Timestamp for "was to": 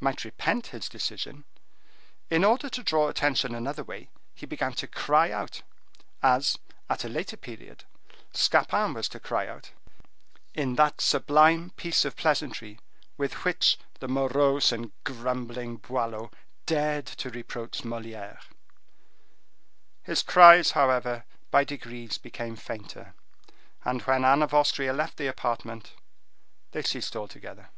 8.94-9.20